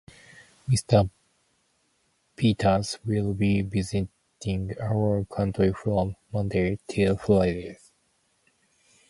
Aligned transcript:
Mr 0.67 1.11
Peters 2.35 2.97
will 3.05 3.35
be 3.35 3.61
visiting 3.61 4.09
our 4.81 5.23
country 5.25 5.71
from 5.73 6.15
Monday 6.33 6.79
till 6.87 7.15
Friday. 7.17 7.77